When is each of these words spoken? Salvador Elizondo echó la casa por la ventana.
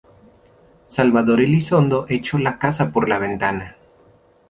Salvador 0.87 1.41
Elizondo 1.41 2.07
echó 2.09 2.39
la 2.39 2.57
casa 2.57 2.91
por 2.91 3.07
la 3.07 3.19
ventana. 3.19 3.75